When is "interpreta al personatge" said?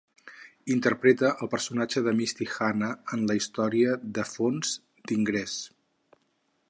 0.75-2.03